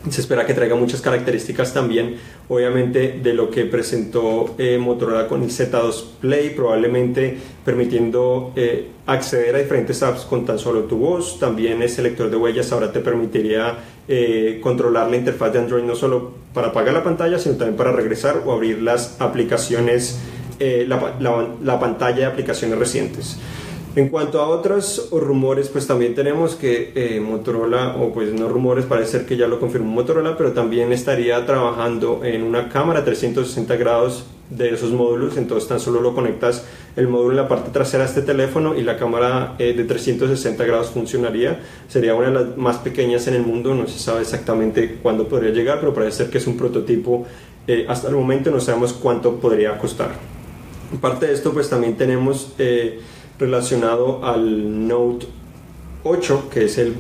se 0.10 0.22
espera 0.22 0.46
que 0.46 0.54
traiga 0.54 0.76
muchas 0.76 1.02
características 1.02 1.74
también, 1.74 2.18
obviamente, 2.48 3.20
de 3.22 3.34
lo 3.34 3.50
que 3.50 3.66
presentó 3.66 4.56
eh, 4.58 4.78
Motorola 4.78 5.28
con 5.28 5.44
el 5.44 5.50
Z2 5.50 6.04
Play, 6.22 6.52
probablemente 6.52 7.38
permitiendo 7.64 8.54
eh, 8.56 8.90
acceder 9.06 9.56
a 9.56 9.60
diferentes 9.60 10.04
apps 10.04 10.22
con 10.22 10.46
tan 10.46 10.60
solo 10.60 10.82
tu 10.82 10.98
voz. 10.98 11.40
También 11.40 11.82
ese 11.82 12.02
lector 12.02 12.30
de 12.30 12.38
huellas 12.38 12.72
ahora 12.72 12.92
te 12.92 13.00
permitiría 13.00 13.78
eh, 14.08 14.60
controlar 14.62 15.10
la 15.10 15.18
interfaz 15.18 15.54
de 15.54 15.60
Android 15.60 15.84
no 15.84 15.96
solo 15.96 16.34
para 16.54 16.68
apagar 16.68 16.94
la 16.94 17.04
pantalla, 17.04 17.40
sino 17.40 17.56
también 17.56 17.78
para 17.78 17.92
regresar 17.92 18.44
o 18.46 18.52
abrir 18.52 18.82
las 18.82 19.20
aplicaciones, 19.20 20.20
la, 20.60 21.16
la 21.62 21.80
pantalla 21.80 22.18
de 22.18 22.26
aplicaciones 22.26 22.80
recientes. 22.80 23.38
En 23.96 24.10
cuanto 24.10 24.42
a 24.42 24.50
otros 24.50 25.08
rumores, 25.10 25.70
pues 25.70 25.88
también 25.88 26.16
tenemos 26.16 26.56
que 26.56 26.92
eh, 26.96 27.22
Motorola, 27.22 27.96
o 27.96 28.12
pues 28.12 28.34
no 28.34 28.50
rumores, 28.50 28.84
parece 28.84 29.12
ser 29.12 29.26
que 29.26 29.38
ya 29.38 29.48
lo 29.48 29.58
confirmó 29.58 29.90
Motorola, 29.90 30.36
pero 30.36 30.52
también 30.52 30.92
estaría 30.92 31.46
trabajando 31.46 32.20
en 32.26 32.44
una 32.44 32.68
cámara 32.68 33.06
360 33.06 33.74
grados 33.78 34.26
de 34.50 34.74
esos 34.74 34.92
módulos, 34.92 35.38
entonces 35.38 35.70
tan 35.70 35.80
solo 35.80 36.02
lo 36.02 36.14
conectas 36.14 36.66
el 36.98 37.08
módulo 37.08 37.32
en 37.32 37.38
la 37.38 37.48
parte 37.48 37.72
trasera 37.72 38.04
de 38.04 38.10
este 38.10 38.22
teléfono 38.22 38.76
y 38.76 38.84
la 38.84 38.98
cámara 38.98 39.56
eh, 39.60 39.72
de 39.72 39.86
360 39.86 40.66
grados 40.66 40.90
funcionaría. 40.90 41.62
Sería 41.88 42.16
una 42.16 42.28
de 42.28 42.34
las 42.34 42.58
más 42.58 42.78
pequeñas 42.80 43.26
en 43.28 43.36
el 43.36 43.44
mundo, 43.44 43.74
no 43.76 43.88
se 43.88 43.98
sabe 43.98 44.24
exactamente 44.24 45.00
cuándo 45.02 45.30
podría 45.30 45.52
llegar, 45.52 45.80
pero 45.80 45.94
parece 45.94 46.18
ser 46.18 46.30
que 46.30 46.40
es 46.40 46.48
un 46.48 46.58
prototipo. 46.58 47.26
Eh, 47.66 47.86
hasta 47.88 48.10
el 48.10 48.16
momento 48.16 48.52
no 48.52 48.60
sabemos 48.60 48.92
cuánto 48.92 49.38
podría 49.38 49.78
costar. 49.78 50.12
Aparte 50.94 51.28
de 51.28 51.34
esto, 51.34 51.54
pues 51.54 51.70
también 51.70 51.96
tenemos 51.96 52.54
relacionado 53.40 54.24
al 54.24 54.88
Note 54.88 55.28
8, 56.04 56.50
que 56.52 56.66
es 56.66 56.78
el 56.78 56.96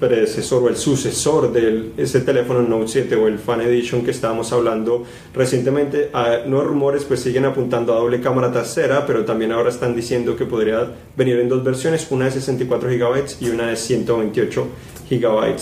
predecesor 0.00 0.64
o 0.64 0.68
el 0.68 0.76
sucesor 0.76 1.52
de 1.52 1.92
ese 1.96 2.20
teléfono 2.20 2.62
Note 2.62 2.88
7 2.88 3.16
o 3.16 3.28
el 3.28 3.38
Fan 3.38 3.60
Edition 3.62 4.04
que 4.04 4.10
estábamos 4.10 4.52
hablando 4.52 5.04
recientemente. 5.32 6.10
Nuevos 6.46 6.68
rumores 6.68 7.04
pues 7.04 7.20
siguen 7.20 7.44
apuntando 7.44 7.94
a 7.94 7.96
doble 7.96 8.20
cámara 8.20 8.52
trasera, 8.52 9.06
pero 9.06 9.24
también 9.24 9.52
ahora 9.52 9.70
están 9.70 9.94
diciendo 9.94 10.36
que 10.36 10.44
podría 10.44 10.90
venir 11.16 11.38
en 11.40 11.48
dos 11.48 11.62
versiones, 11.62 12.06
una 12.10 12.26
de 12.26 12.32
64 12.32 12.88
GB 12.88 13.24
y 13.40 13.48
una 13.50 13.68
de 13.68 13.76
128 13.76 14.66
GB. 15.10 15.56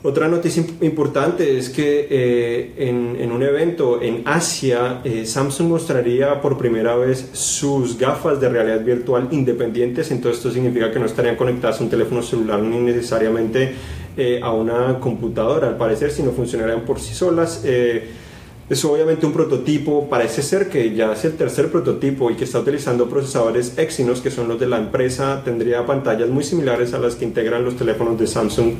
Otra 0.00 0.28
noticia 0.28 0.62
importante 0.80 1.58
es 1.58 1.70
que 1.70 2.06
eh, 2.08 2.88
en, 2.88 3.32
un 3.32 3.42
evento 3.42 4.00
en 4.00 4.22
Asia, 4.26 5.00
eh, 5.02 5.26
Samsung 5.26 5.70
mostraría 5.70 6.40
por 6.40 6.56
primera 6.56 6.94
vez 6.94 7.30
sus 7.32 7.98
gafas 7.98 8.40
de 8.40 8.48
realidad 8.48 8.84
virtual 8.84 9.26
independientes. 9.32 10.12
Entonces, 10.12 10.38
esto 10.38 10.52
significa 10.52 10.92
que 10.92 11.00
no 11.00 11.06
estarían 11.06 11.34
conectadas 11.34 11.80
a 11.80 11.82
un 11.82 11.90
teléfono 11.90 12.22
celular 12.22 12.60
ni 12.60 12.78
necesariamente 12.78 13.72
eh, 14.16 14.38
a 14.40 14.52
una 14.52 15.00
computadora, 15.00 15.66
al 15.66 15.76
parecer, 15.76 16.12
sino 16.12 16.30
funcionarían 16.30 16.82
por 16.82 17.00
sí 17.00 17.12
solas. 17.12 17.64
Es 17.64 18.84
obviamente 18.84 19.26
un 19.26 19.32
prototipo, 19.32 20.08
parece 20.08 20.42
ser 20.42 20.68
que 20.68 20.94
ya 20.94 21.12
es 21.12 21.24
el 21.24 21.32
tercer 21.32 21.72
prototipo 21.72 22.30
y 22.30 22.34
que 22.34 22.44
está 22.44 22.60
utilizando 22.60 23.08
procesadores 23.08 23.76
Exynos, 23.78 24.20
que 24.20 24.30
son 24.30 24.46
los 24.46 24.60
de 24.60 24.68
la 24.68 24.76
empresa, 24.76 25.42
tendría 25.44 25.84
pantallas 25.86 26.28
muy 26.28 26.44
similares 26.44 26.94
a 26.94 26.98
las 26.98 27.16
que 27.16 27.24
integran 27.24 27.64
los 27.64 27.76
teléfonos 27.76 28.16
de 28.18 28.26
Samsung 28.28 28.74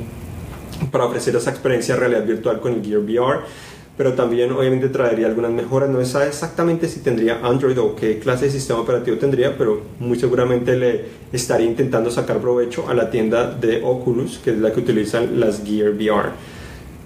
para 0.91 1.05
ofrecer 1.05 1.35
esa 1.35 1.49
experiencia 1.49 1.95
de 1.95 1.99
realidad 2.01 2.25
virtual 2.25 2.59
con 2.59 2.73
el 2.73 2.83
Gear 2.83 2.99
VR 2.99 3.39
pero 3.99 4.13
también 4.13 4.49
obviamente 4.53 4.87
traería 4.87 5.27
algunas 5.27 5.51
mejoras. 5.51 5.89
No 5.89 6.05
sabe 6.05 6.27
exactamente 6.27 6.87
si 6.87 7.01
tendría 7.01 7.41
Android 7.45 7.77
o 7.77 7.97
qué 7.97 8.17
clase 8.17 8.45
de 8.45 8.51
sistema 8.51 8.79
operativo 8.79 9.17
tendría, 9.17 9.57
pero 9.57 9.81
muy 9.99 10.17
seguramente 10.17 10.77
le 10.77 11.01
estaría 11.33 11.67
intentando 11.67 12.09
sacar 12.09 12.37
provecho 12.39 12.87
a 12.87 12.93
la 12.93 13.11
tienda 13.11 13.51
de 13.51 13.81
Oculus, 13.83 14.39
que 14.39 14.51
es 14.51 14.57
la 14.57 14.71
que 14.71 14.79
utilizan 14.79 15.37
las 15.37 15.65
Gear 15.65 15.89
VR. 15.89 16.29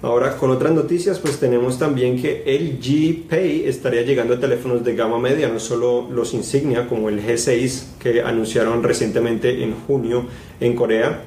Ahora, 0.02 0.36
con 0.36 0.52
otras 0.52 0.70
noticias, 0.70 1.18
pues 1.18 1.40
tenemos 1.40 1.80
también 1.80 2.22
que 2.22 2.44
el 2.46 2.78
G 2.78 3.24
Pay 3.28 3.64
estaría 3.66 4.02
llegando 4.02 4.34
a 4.34 4.38
teléfonos 4.38 4.84
de 4.84 4.94
gama 4.94 5.18
media, 5.18 5.48
no 5.48 5.58
solo 5.58 6.08
los 6.08 6.32
insignia 6.32 6.86
como 6.86 7.08
el 7.08 7.20
G6 7.20 7.96
que 7.98 8.22
anunciaron 8.22 8.84
recientemente 8.84 9.64
en 9.64 9.74
junio 9.74 10.26
en 10.60 10.76
Corea, 10.76 11.24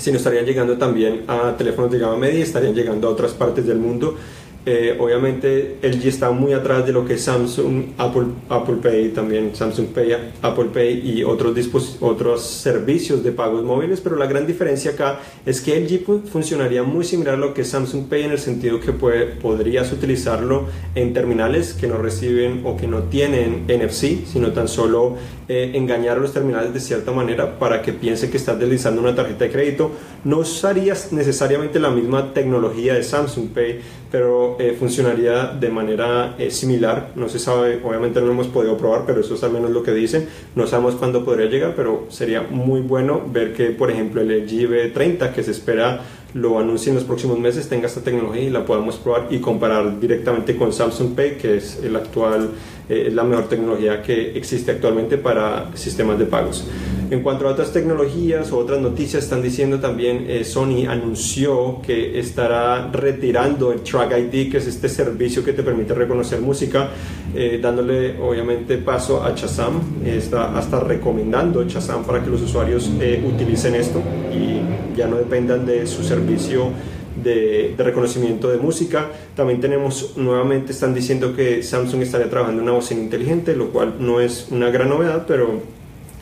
sino 0.00 0.16
estarían 0.16 0.46
llegando 0.46 0.78
también 0.78 1.24
a 1.28 1.54
teléfonos 1.56 1.90
de 1.92 1.98
gama 1.98 2.16
media 2.16 2.42
estarían 2.42 2.74
llegando 2.74 3.06
a 3.06 3.10
otras 3.10 3.32
partes 3.32 3.66
del 3.66 3.78
mundo. 3.78 4.16
Eh, 4.66 4.94
obviamente 5.00 5.78
LG 5.82 6.06
está 6.06 6.30
muy 6.32 6.52
atrás 6.52 6.84
de 6.84 6.92
lo 6.92 7.06
que 7.06 7.14
es 7.14 7.22
Samsung, 7.24 7.94
Apple, 7.96 8.26
Apple 8.50 8.76
Pay, 8.82 9.08
también 9.08 9.56
Samsung 9.56 9.86
Pay, 9.86 10.12
Apple 10.42 10.66
Pay 10.66 11.00
y 11.02 11.24
otros, 11.24 11.56
otros 12.00 12.42
servicios 12.42 13.24
de 13.24 13.32
pagos 13.32 13.64
móviles, 13.64 14.02
pero 14.02 14.16
la 14.16 14.26
gran 14.26 14.46
diferencia 14.46 14.90
acá 14.90 15.20
es 15.46 15.62
que 15.62 15.80
LG 15.80 16.28
funcionaría 16.28 16.82
muy 16.82 17.06
similar 17.06 17.36
a 17.36 17.38
lo 17.38 17.54
que 17.54 17.62
es 17.62 17.68
Samsung 17.68 18.06
Pay 18.06 18.24
en 18.24 18.32
el 18.32 18.38
sentido 18.38 18.80
que 18.80 18.92
puede, 18.92 19.24
podrías 19.28 19.92
utilizarlo 19.92 20.66
en 20.94 21.14
terminales 21.14 21.72
que 21.72 21.86
no 21.86 21.96
reciben 21.96 22.60
o 22.66 22.76
que 22.76 22.86
no 22.86 23.04
tienen 23.04 23.64
NFC, 23.66 24.26
sino 24.30 24.52
tan 24.52 24.68
solo 24.68 25.16
eh, 25.52 25.72
engañar 25.74 26.16
a 26.16 26.20
los 26.20 26.32
terminales 26.32 26.72
de 26.72 26.78
cierta 26.78 27.10
manera 27.10 27.58
para 27.58 27.82
que 27.82 27.92
piense 27.92 28.30
que 28.30 28.36
estás 28.36 28.56
deslizando 28.56 29.00
una 29.00 29.16
tarjeta 29.16 29.46
de 29.46 29.50
crédito. 29.50 29.90
No 30.22 30.38
usarías 30.38 31.12
necesariamente 31.12 31.80
la 31.80 31.90
misma 31.90 32.32
tecnología 32.32 32.94
de 32.94 33.02
Samsung 33.02 33.48
Pay, 33.48 33.80
pero 34.12 34.56
eh, 34.60 34.76
funcionaría 34.78 35.46
de 35.46 35.68
manera 35.68 36.36
eh, 36.38 36.52
similar. 36.52 37.10
No 37.16 37.28
se 37.28 37.40
sabe, 37.40 37.80
obviamente 37.82 38.20
no 38.20 38.26
lo 38.26 38.32
hemos 38.32 38.46
podido 38.46 38.76
probar, 38.76 39.02
pero 39.04 39.22
eso 39.22 39.34
es 39.34 39.42
al 39.42 39.50
menos 39.50 39.72
lo 39.72 39.82
que 39.82 39.90
dicen. 39.90 40.28
No 40.54 40.68
sabemos 40.68 40.94
cuándo 40.94 41.24
podría 41.24 41.46
llegar, 41.46 41.74
pero 41.74 42.06
sería 42.10 42.42
muy 42.42 42.80
bueno 42.80 43.20
ver 43.26 43.52
que, 43.52 43.70
por 43.70 43.90
ejemplo, 43.90 44.20
el 44.20 44.28
LG 44.28 44.70
V30 44.70 45.32
que 45.32 45.42
se 45.42 45.50
espera 45.50 46.02
lo 46.32 46.60
anuncie 46.60 46.90
en 46.90 46.94
los 46.94 47.02
próximos 47.02 47.40
meses 47.40 47.68
tenga 47.68 47.88
esta 47.88 48.02
tecnología 48.02 48.42
y 48.42 48.50
la 48.50 48.64
podamos 48.64 48.98
probar 48.98 49.26
y 49.30 49.40
comparar 49.40 49.98
directamente 49.98 50.56
con 50.56 50.72
Samsung 50.72 51.16
Pay, 51.16 51.38
que 51.38 51.56
es 51.56 51.80
el 51.82 51.96
actual, 51.96 52.50
eh, 52.90 53.06
es 53.06 53.14
la 53.14 53.22
mejor 53.22 53.48
tecnología 53.48 54.02
que 54.02 54.32
existe 54.36 54.72
actualmente 54.72 55.16
para 55.16 55.70
sistemas 55.74 56.18
de 56.18 56.26
pagos. 56.26 56.66
En 57.10 57.22
cuanto 57.22 57.46
a 57.46 57.52
otras 57.52 57.72
tecnologías 57.72 58.50
o 58.52 58.58
otras 58.58 58.80
noticias, 58.80 59.24
están 59.24 59.42
diciendo 59.42 59.78
también, 59.78 60.26
eh, 60.28 60.44
Sony 60.44 60.86
anunció 60.88 61.80
que 61.82 62.18
estará 62.18 62.90
retirando 62.92 63.72
el 63.72 63.80
Track 63.82 64.12
ID, 64.18 64.50
que 64.50 64.58
es 64.58 64.66
este 64.66 64.88
servicio 64.88 65.44
que 65.44 65.52
te 65.52 65.62
permite 65.62 65.94
reconocer 65.94 66.40
música, 66.40 66.90
eh, 67.34 67.60
dándole 67.62 68.18
obviamente 68.20 68.76
paso 68.78 69.22
a 69.22 69.34
Chazam, 69.34 69.80
está 70.04 70.56
hasta 70.56 70.80
recomendando 70.80 71.64
Chazam 71.66 72.04
para 72.04 72.22
que 72.22 72.30
los 72.30 72.42
usuarios 72.42 72.90
utilicen 73.24 73.76
esto 73.76 74.02
y 74.32 74.96
ya 74.96 75.06
no 75.06 75.16
dependan 75.16 75.64
de 75.64 75.86
su 75.86 76.02
servicio 76.02 76.70
de, 77.22 77.74
reconocimiento 77.78 78.50
de 78.50 78.58
música. 78.58 79.08
También 79.34 79.60
tenemos, 79.60 80.16
nuevamente 80.16 80.72
están 80.72 80.94
diciendo 80.94 81.34
que 81.34 81.62
Samsung 81.62 82.02
estaría 82.02 82.28
trabajando 82.30 82.62
en 82.62 82.68
una 82.68 82.76
bocina 82.76 83.00
inteligente, 83.00 83.54
lo 83.56 83.70
cual 83.70 83.94
no 83.98 84.20
es 84.20 84.48
una 84.50 84.70
gran 84.70 84.88
novedad, 84.88 85.24
pero 85.26 85.60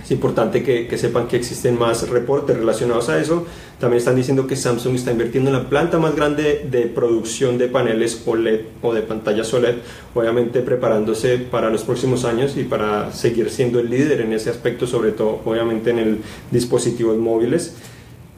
es 0.03 0.11
importante 0.13 0.63
que, 0.63 0.87
que, 0.87 0.97
sepan 0.97 1.29
que 1.29 1.37
existen 1.37 1.79
más 1.79 2.09
reportes 2.09 2.57
relacionados 2.57 3.09
a 3.09 3.21
eso. 3.21 3.47
También 3.79 3.99
están 3.99 4.17
diciendo 4.17 4.47
que 4.47 4.57
Samsung 4.57 4.95
está 4.95 5.13
invirtiendo 5.13 5.51
en 5.51 5.57
la 5.57 5.69
planta 5.69 5.99
más 5.99 6.17
grande 6.17 6.67
de 6.71 6.83
producción 6.87 7.59
de 7.59 7.69
paneles 7.69 8.23
OLED 8.25 8.61
o 8.81 8.95
de 8.95 9.03
pantallas 9.03 9.53
OLED, 9.53 9.77
obviamente 10.15 10.63
preparándose 10.63 11.39
para 11.39 11.69
los 11.69 11.83
próximos 11.83 12.25
años 12.25 12.57
y 12.57 12.65
para 12.65 13.13
seguir 13.13 13.51
siendo 13.51 13.81
el 13.81 13.91
líder 13.91 14.23
en 14.23 14.33
ese 14.33 14.51
aspecto, 14.51 14.87
sobre 14.87 15.13
todo 15.13 15.41
obviamente 15.45 15.91
en 15.91 15.99
el 15.99 16.19
dispositivos 16.51 17.19
móviles. 17.19 17.75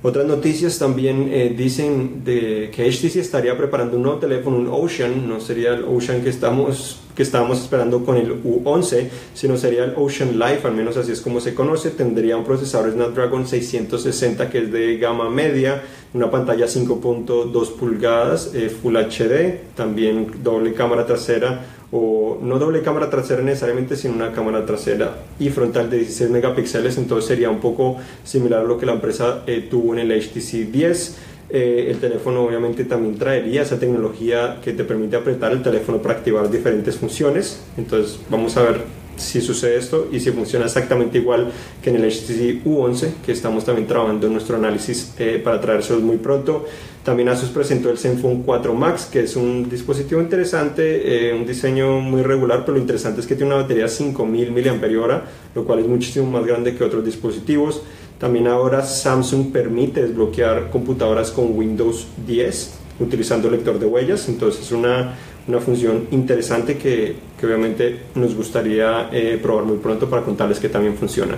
Otras 0.03 0.25
noticias 0.25 0.79
también 0.79 1.29
eh, 1.31 1.55
dicen 1.55 2.25
de 2.25 2.71
que 2.75 2.91
HTC 2.91 3.17
estaría 3.17 3.57
preparando 3.59 3.99
un 3.99 4.05
nuevo 4.05 4.19
teléfono, 4.19 4.57
un 4.57 4.69
Ocean, 4.69 5.29
no 5.29 5.41
sería 5.41 5.75
el 5.75 5.85
Ocean 5.85 6.23
que 6.23 6.31
estamos 6.31 7.01
que 7.15 7.25
estábamos 7.25 7.61
esperando 7.61 8.03
con 8.03 8.17
el 8.17 8.43
U11, 8.43 9.09
sino 9.35 9.59
sería 9.59 9.85
el 9.85 9.93
Ocean 9.97 10.39
Life, 10.39 10.67
al 10.67 10.75
menos 10.75 10.97
así 10.97 11.13
es 11.13 11.21
como 11.21 11.41
se 11.41 11.55
conoce. 11.55 11.91
Tendría 11.91 12.39
un 12.39 12.45
procesador 12.45 12.93
Snapdragon 12.93 13.47
660 13.47 14.49
que 14.49 14.59
es 14.59 14.73
de 14.73 14.97
gama 14.97 15.29
media, 15.29 15.83
una 16.15 16.31
pantalla 16.31 16.65
5.2 16.65 17.77
pulgadas, 17.77 18.53
eh, 18.55 18.71
Full 18.71 18.97
HD, 18.97 19.75
también 19.77 20.43
doble 20.43 20.73
cámara 20.73 21.05
trasera 21.05 21.61
o 21.93 22.39
no 22.43 22.59
doble 22.59 22.83
cámara 22.83 23.11
trasera 23.11 23.43
necesariamente, 23.43 23.97
sino 23.97 24.15
una 24.15 24.33
cámara 24.33 24.65
trasera 24.65 25.17
y 25.39 25.51
frontal 25.51 25.91
de 25.91 25.99
16 25.99 26.31
megapíxeles, 26.31 26.99
entonces 26.99 27.29
sería 27.29 27.51
un 27.51 27.61
poco 27.61 27.97
similar 28.25 28.61
a 28.61 28.65
lo 28.65 28.79
que 28.79 28.87
la 28.87 28.93
empresa 28.93 29.43
eh, 29.47 29.67
tuvo 29.71 29.95
en 29.95 30.01
el 30.01 30.21
HTC 30.21 30.71
10. 30.71 31.19
Eh, 31.53 31.89
el 31.91 31.99
teléfono 31.99 32.45
obviamente 32.45 32.85
también 32.85 33.19
traería 33.19 33.63
esa 33.63 33.79
tecnología 33.81 34.59
que 34.63 34.73
te 34.73 34.85
permite 34.85 35.17
apretar 35.17 35.51
el 35.51 35.63
teléfono 35.63 35.99
para 35.99 36.15
activar 36.15 36.49
diferentes 36.49 36.97
funciones, 36.97 37.61
entonces 37.77 38.21
vamos 38.31 38.57
a 38.57 38.63
ver 38.63 39.00
si 39.21 39.41
sucede 39.41 39.79
esto 39.79 40.09
y 40.11 40.21
si 40.21 40.31
funciona 40.31 40.67
exactamente 40.67 41.19
igual 41.19 41.51
que 41.83 41.91
en 41.91 41.97
el 41.97 42.11
HTC 42.11 42.65
U11, 42.65 43.13
que 43.25 43.33
estamos 43.33 43.65
también 43.65 43.87
trabajando 43.87 44.27
en 44.27 44.33
nuestro 44.33 44.57
análisis 44.57 45.15
eh, 45.19 45.41
para 45.43 45.61
traérselos 45.61 46.03
muy 46.03 46.17
pronto. 46.17 46.67
También 47.05 47.31
Asus 47.31 47.49
presentó 47.49 47.91
el 47.91 47.97
Zenfone 47.97 48.43
4 48.45 48.75
Max, 48.75 49.09
que 49.11 49.21
es 49.21 49.35
un 49.35 49.71
dispositivo 49.71 50.21
interesante, 50.21 51.31
eh, 51.31 51.35
un 51.35 51.47
diseño 51.47 52.01
muy 52.01 52.23
regular, 52.23 52.61
pero 52.61 52.75
lo 52.75 52.81
interesante 52.81 53.21
es 53.21 53.27
que 53.27 53.35
tiene 53.35 53.55
una 53.55 53.63
batería 53.63 53.85
de 53.85 53.89
5000 53.89 54.53
mAh, 54.53 55.23
lo 55.55 55.65
cual 55.65 55.79
es 55.79 55.87
muchísimo 55.87 56.31
más 56.31 56.45
grande 56.45 56.75
que 56.75 56.85
otros 56.85 57.05
dispositivos. 57.05 57.83
También 58.19 58.49
ahora 58.49 58.83
Samsung 58.83 59.51
permite 59.51 60.03
desbloquear 60.03 60.71
computadoras 60.71 61.31
con 61.31 61.57
Windows 61.57 62.07
10 62.27 62.81
utilizando 63.01 63.51
lector 63.51 63.79
de 63.79 63.87
huellas, 63.87 64.29
entonces 64.29 64.67
es 64.67 64.73
una 64.73 65.15
una 65.51 65.61
función 65.61 66.07
interesante 66.13 66.79
que, 66.79 67.17
que 67.39 67.47
obviamente 67.47 67.99
nos 68.15 68.35
gustaría 68.35 69.09
eh, 69.13 69.39
probar 69.43 69.65
muy 69.65 69.79
pronto 69.79 70.09
para 70.09 70.23
contarles 70.23 70.59
que 70.61 70.69
también 70.69 70.97
funciona. 70.97 71.37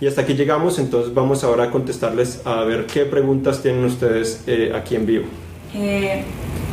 Y 0.00 0.06
hasta 0.08 0.22
aquí 0.22 0.34
llegamos, 0.34 0.80
entonces 0.80 1.14
vamos 1.14 1.44
ahora 1.44 1.64
a 1.64 1.70
contestarles 1.70 2.42
a 2.44 2.64
ver 2.64 2.86
qué 2.86 3.04
preguntas 3.04 3.62
tienen 3.62 3.84
ustedes 3.84 4.42
eh, 4.48 4.72
aquí 4.74 4.96
en 4.96 5.06
vivo. 5.06 5.26
Eh, 5.74 6.24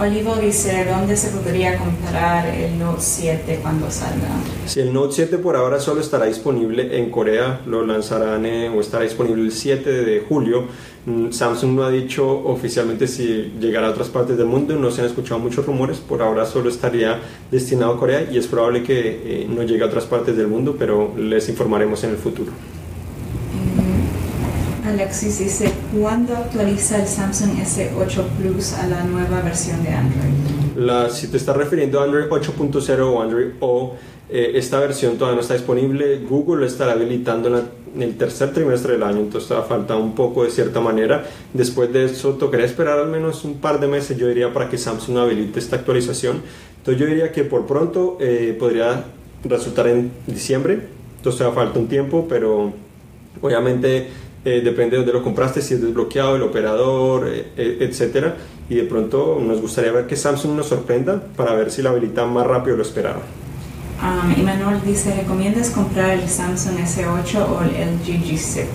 Olivo 0.02 0.38
dice, 0.38 0.86
¿dónde 0.86 1.18
se 1.18 1.28
podría 1.28 1.78
comprar 1.78 2.48
el 2.48 2.80
Note 2.80 3.02
7 3.02 3.60
cuando 3.62 3.92
salga? 3.92 4.30
Si 4.66 4.80
el 4.80 4.94
Note 4.94 5.14
7 5.14 5.40
por 5.40 5.58
ahora 5.58 5.78
solo 5.82 6.00
estará 6.00 6.26
disponible 6.26 6.98
en 6.98 7.10
Corea, 7.12 7.60
lo 7.66 7.86
lanzarán 7.86 8.46
o 8.46 8.80
estará 8.80 9.04
disponible 9.04 9.44
el 9.44 9.52
7 9.52 9.92
de 9.92 10.22
julio. 10.22 10.68
Mm, 11.06 11.32
Samsung 11.32 11.76
no 11.76 11.84
ha 11.84 11.92
dicho 11.92 12.30
oficialmente 12.30 13.08
si 13.08 13.52
llegará 13.60 13.88
a 13.88 13.90
otras 13.90 14.08
partes 14.08 14.38
del 14.38 14.48
mundo, 14.48 14.74
no 14.78 14.90
se 14.90 15.02
han 15.02 15.08
escuchado 15.08 15.38
muchos 15.38 15.66
rumores, 15.66 15.98
por 15.98 16.22
ahora 16.22 16.46
solo 16.46 16.70
estaría 16.70 17.20
destinado 17.52 17.96
a 17.96 18.00
Corea 18.00 18.26
y 18.32 18.38
es 18.38 18.48
probable 18.48 18.84
que 18.84 19.00
eh, 19.44 19.48
no 19.50 19.64
llegue 19.64 19.84
a 19.84 19.88
otras 19.88 20.06
partes 20.06 20.38
del 20.38 20.48
mundo, 20.48 20.78
pero 20.80 21.14
les 21.18 21.50
informaremos 21.50 22.02
en 22.06 22.12
el 22.12 22.18
futuro. 22.18 22.54
Alexis 24.90 25.38
dice, 25.38 25.72
¿cuándo 25.96 26.36
actualiza 26.36 27.00
el 27.00 27.08
Samsung 27.08 27.60
S8 27.60 28.24
Plus 28.40 28.74
a 28.74 28.88
la 28.88 29.04
nueva 29.04 29.42
versión 29.42 29.84
de 29.84 29.90
Android? 29.90 30.34
La, 30.76 31.10
si 31.12 31.28
te 31.28 31.38
estás 31.38 31.56
refiriendo 31.56 32.00
a 32.00 32.06
Android 32.06 32.26
8.0 32.26 33.00
o 33.02 33.22
Android 33.22 33.52
O, 33.60 33.96
eh, 34.30 34.54
esta 34.56 34.80
versión 34.80 35.18
todavía 35.18 35.36
no 35.36 35.42
está 35.42 35.54
disponible. 35.54 36.20
Google 36.28 36.62
lo 36.62 36.66
estará 36.66 36.94
habilitando 36.94 37.50
en 37.96 38.02
el 38.02 38.18
tercer 38.18 38.52
trimestre 38.52 38.94
del 38.94 39.04
año, 39.04 39.20
entonces 39.20 39.48
todavía 39.48 39.70
falta 39.70 39.96
un 39.96 40.16
poco 40.16 40.44
de 40.44 40.50
cierta 40.50 40.80
manera. 40.80 41.24
Después 41.54 41.94
de 41.94 42.06
eso, 42.06 42.34
tocaría 42.34 42.66
esperar 42.66 42.98
al 42.98 43.10
menos 43.10 43.46
un 43.46 43.60
par 43.60 43.80
de 43.80 43.88
meses, 43.88 44.18
yo 44.18 44.28
diría, 44.28 44.52
para 44.52 44.70
que 44.70 44.78
Samsung 44.80 45.18
habilite 45.20 45.60
esta 45.60 45.76
actualización. 45.76 46.42
Entonces 46.78 47.00
yo 47.00 47.06
diría 47.06 47.32
que 47.32 47.44
por 47.44 47.68
pronto 47.68 48.18
eh, 48.20 48.56
podría 48.58 49.04
resultar 49.44 49.88
en 49.88 50.12
diciembre, 50.26 50.80
entonces 51.18 51.38
todavía 51.38 51.64
falta 51.64 51.80
un 51.80 51.88
tiempo, 51.88 52.26
pero 52.28 52.74
obviamente 53.42 54.08
eh, 54.46 54.62
depende 54.64 54.92
de 54.92 54.98
dónde 54.98 55.14
lo 55.14 55.22
compraste, 55.22 55.62
si 55.62 55.74
es 55.74 55.82
desbloqueado, 55.82 56.38
el 56.38 56.44
operador, 56.44 57.28
eh, 57.28 57.48
eh, 57.58 57.78
etcétera. 57.82 58.38
Y 58.70 58.76
de 58.76 58.84
pronto 58.84 59.40
nos 59.42 59.62
gustaría 59.62 59.92
ver 59.92 60.08
que 60.08 60.16
Samsung 60.16 60.56
nos 60.56 60.68
sorprenda 60.68 61.22
para 61.36 61.56
ver 61.56 61.72
si 61.72 61.82
la 61.82 61.90
habilita 61.90 62.26
más 62.26 62.48
rápido 62.48 62.74
de 62.74 62.78
lo 62.78 62.84
esperado. 62.84 63.22
Um, 64.02 64.86
dice, 64.86 65.14
¿recomiendas 65.14 65.72
comprar 65.72 66.12
el 66.12 66.30
Samsung 66.30 66.78
S8 66.78 67.36
o 67.50 67.62
el 67.64 67.96
LG 67.96 68.24
G6? 68.24 68.66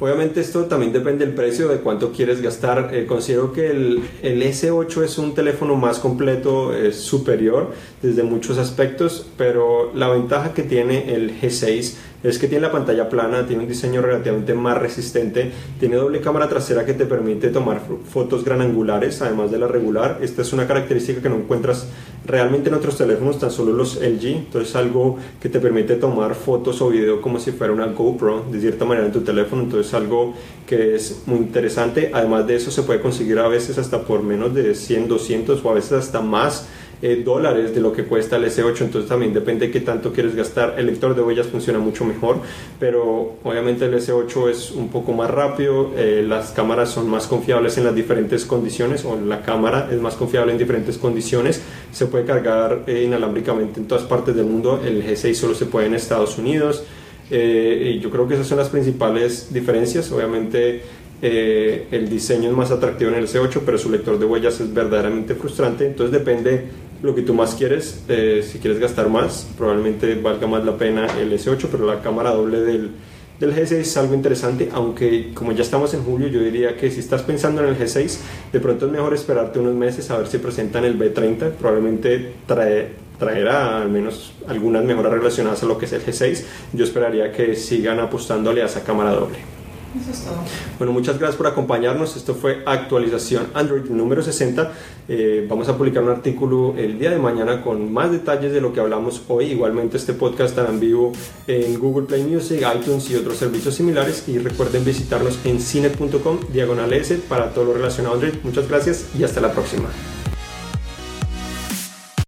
Obviamente 0.00 0.40
esto 0.40 0.64
también 0.64 0.92
depende 0.92 1.26
del 1.26 1.34
precio, 1.34 1.68
de 1.68 1.78
cuánto 1.78 2.10
quieres 2.12 2.40
gastar. 2.40 2.90
considero 3.06 3.52
que 3.52 3.70
el, 3.70 4.02
el, 4.22 4.42
S8 4.42 5.04
es 5.04 5.18
un 5.18 5.34
teléfono 5.34 5.76
más 5.76 5.98
completo, 5.98 6.74
es 6.74 6.96
superior 6.96 7.72
desde 8.02 8.22
muchos 8.22 8.58
aspectos, 8.58 9.26
pero 9.36 9.92
la 9.94 10.08
ventaja 10.08 10.52
que 10.52 10.62
tiene 10.62 11.14
el 11.14 11.40
G6 11.40 11.94
es 12.24 12.38
que 12.38 12.48
tiene 12.48 12.62
la 12.62 12.72
pantalla 12.72 13.08
plana, 13.08 13.46
tiene 13.46 13.62
un 13.62 13.68
diseño 13.68 14.00
relativamente 14.00 14.54
más 14.54 14.78
resistente, 14.78 15.52
tiene 15.78 15.96
doble 15.96 16.20
cámara 16.20 16.48
trasera 16.48 16.86
que 16.86 16.94
te 16.94 17.04
permite 17.04 17.48
tomar 17.48 17.82
fotos 18.08 18.44
gran 18.44 18.62
angulares, 18.62 19.20
además 19.20 19.50
de 19.50 19.58
la 19.58 19.68
regular. 19.68 20.18
Esta 20.22 20.42
es 20.42 20.52
una 20.54 20.66
característica 20.66 21.20
que 21.20 21.28
no 21.28 21.36
encuentras 21.36 21.86
realmente 22.26 22.70
en 22.70 22.74
otros 22.74 22.96
teléfonos 22.96 23.38
tan 23.38 23.50
solo 23.50 23.72
los 23.72 23.96
LG, 23.96 24.26
entonces 24.26 24.74
algo 24.74 25.18
que 25.40 25.50
te 25.50 25.60
permite 25.60 25.96
tomar 25.96 26.34
fotos 26.34 26.80
o 26.80 26.88
video 26.88 27.20
como 27.20 27.38
si 27.38 27.52
fuera 27.52 27.72
una 27.72 27.86
GoPro 27.86 28.46
de 28.50 28.58
cierta 28.58 28.86
manera 28.86 29.06
en 29.06 29.12
tu 29.12 29.20
teléfono, 29.20 29.62
entonces 29.62 29.92
algo 29.92 30.32
que 30.66 30.94
es 30.94 31.22
muy 31.26 31.38
interesante, 31.38 32.10
además 32.14 32.46
de 32.46 32.56
eso 32.56 32.70
se 32.70 32.82
puede 32.82 33.02
conseguir 33.02 33.38
a 33.38 33.48
veces 33.48 33.76
hasta 33.76 34.00
por 34.02 34.22
menos 34.22 34.54
de 34.54 34.74
100, 34.74 35.08
200 35.08 35.62
o 35.62 35.70
a 35.70 35.74
veces 35.74 35.92
hasta 35.92 36.22
más 36.22 36.66
eh, 37.06 37.22
dólares 37.22 37.74
de 37.74 37.82
lo 37.82 37.92
que 37.92 38.04
cuesta 38.04 38.36
el 38.36 38.44
S8, 38.44 38.80
entonces 38.80 39.10
también 39.10 39.34
depende 39.34 39.66
de 39.66 39.72
qué 39.72 39.80
tanto 39.80 40.10
quieres 40.10 40.34
gastar. 40.34 40.76
El 40.78 40.86
lector 40.86 41.14
de 41.14 41.20
huellas 41.20 41.46
funciona 41.46 41.78
mucho 41.78 42.02
mejor, 42.06 42.38
pero 42.80 43.34
obviamente 43.44 43.84
el 43.84 43.92
S8 43.92 44.48
es 44.48 44.70
un 44.70 44.88
poco 44.88 45.12
más 45.12 45.30
rápido, 45.30 45.92
eh, 45.98 46.24
las 46.26 46.52
cámaras 46.52 46.88
son 46.88 47.10
más 47.10 47.26
confiables 47.26 47.76
en 47.76 47.84
las 47.84 47.94
diferentes 47.94 48.46
condiciones, 48.46 49.04
o 49.04 49.20
la 49.20 49.42
cámara 49.42 49.90
es 49.92 50.00
más 50.00 50.14
confiable 50.14 50.52
en 50.52 50.56
diferentes 50.56 50.96
condiciones, 50.96 51.60
se 51.92 52.06
puede 52.06 52.24
cargar 52.24 52.84
eh, 52.86 53.02
inalámbricamente 53.04 53.80
en 53.80 53.86
todas 53.86 54.04
partes 54.04 54.34
del 54.34 54.46
mundo, 54.46 54.80
el 54.82 55.04
G6 55.04 55.34
solo 55.34 55.54
se 55.54 55.66
puede 55.66 55.88
en 55.88 55.94
Estados 55.96 56.38
Unidos. 56.38 56.84
y 57.30 57.98
yo 58.00 58.08
creo 58.08 58.26
que 58.26 58.32
esas 58.32 58.46
son 58.46 58.56
las 58.58 58.70
principales 58.70 59.52
diferencias. 59.52 60.10
Obviamente 60.12 60.82
el 61.22 62.08
diseño 62.10 62.50
es 62.50 62.56
más 62.56 62.70
atractivo 62.70 63.10
en 63.10 63.16
el 63.16 63.26
S8, 63.26 63.62
pero 63.64 63.78
su 63.78 63.90
lector 63.90 64.18
de 64.18 64.26
huellas 64.26 64.60
es 64.60 64.72
verdaderamente 64.72 65.34
frustrante. 65.34 65.86
Entonces 65.86 66.12
depende 66.12 66.64
lo 67.04 67.14
que 67.14 67.20
tú 67.20 67.34
más 67.34 67.54
quieres. 67.54 68.02
Eh, 68.08 68.42
si 68.50 68.58
quieres 68.58 68.80
gastar 68.80 69.10
más, 69.10 69.46
probablemente 69.58 70.14
valga 70.14 70.46
más 70.46 70.64
la 70.64 70.76
pena 70.78 71.06
el 71.20 71.30
S8, 71.32 71.68
pero 71.70 71.86
la 71.86 72.00
cámara 72.00 72.30
doble 72.30 72.60
del, 72.60 72.92
del 73.38 73.54
G6 73.54 73.72
es 73.72 73.96
algo 73.98 74.14
interesante, 74.14 74.70
aunque 74.72 75.32
como 75.34 75.52
ya 75.52 75.62
estamos 75.62 75.92
en 75.92 76.02
julio, 76.02 76.28
yo 76.28 76.40
diría 76.40 76.78
que 76.78 76.90
si 76.90 77.00
estás 77.00 77.20
pensando 77.20 77.62
en 77.62 77.68
el 77.68 77.78
G6, 77.78 78.18
de 78.54 78.58
pronto 78.58 78.86
es 78.86 78.92
mejor 78.92 79.12
esperarte 79.12 79.58
unos 79.58 79.74
meses 79.74 80.10
a 80.10 80.16
ver 80.16 80.28
si 80.28 80.38
presentan 80.38 80.86
el 80.86 80.98
B30, 80.98 81.50
probablemente 81.50 82.32
trae, 82.46 82.92
traerá 83.18 83.82
al 83.82 83.90
menos 83.90 84.32
algunas 84.48 84.82
mejoras 84.82 85.12
relacionadas 85.12 85.62
a 85.62 85.66
lo 85.66 85.76
que 85.76 85.84
es 85.84 85.92
el 85.92 86.02
G6. 86.02 86.42
Yo 86.72 86.84
esperaría 86.84 87.30
que 87.32 87.54
sigan 87.54 88.00
apostándole 88.00 88.62
a 88.62 88.66
esa 88.66 88.82
cámara 88.82 89.12
doble. 89.12 89.53
Eso 90.00 90.10
es 90.10 90.24
todo. 90.24 90.36
Bueno, 90.78 90.92
muchas 90.92 91.18
gracias 91.18 91.36
por 91.36 91.46
acompañarnos. 91.46 92.16
Esto 92.16 92.34
fue 92.34 92.62
actualización 92.66 93.46
Android 93.54 93.84
número 93.90 94.22
60. 94.22 94.72
Eh, 95.08 95.46
vamos 95.48 95.68
a 95.68 95.76
publicar 95.76 96.02
un 96.02 96.10
artículo 96.10 96.74
el 96.76 96.98
día 96.98 97.10
de 97.10 97.18
mañana 97.18 97.62
con 97.62 97.92
más 97.92 98.10
detalles 98.10 98.52
de 98.52 98.60
lo 98.60 98.72
que 98.72 98.80
hablamos 98.80 99.22
hoy. 99.28 99.46
Igualmente 99.46 99.96
este 99.96 100.12
podcast 100.12 100.50
estará 100.50 100.70
en 100.70 100.80
vivo 100.80 101.12
en 101.46 101.78
Google 101.78 102.06
Play 102.06 102.24
Music, 102.24 102.64
iTunes 102.74 103.08
y 103.10 103.14
otros 103.16 103.36
servicios 103.36 103.74
similares. 103.74 104.28
Y 104.28 104.38
recuerden 104.38 104.84
visitarnos 104.84 105.38
en 105.44 105.60
cine.com 105.60 106.38
diagonal 106.52 106.92
S 106.92 107.16
para 107.28 107.50
todo 107.50 107.66
lo 107.66 107.74
relacionado 107.74 108.14
a 108.14 108.16
Android. 108.16 108.34
Muchas 108.42 108.68
gracias 108.68 109.06
y 109.16 109.22
hasta 109.22 109.40
la 109.40 109.52
próxima. 109.52 109.88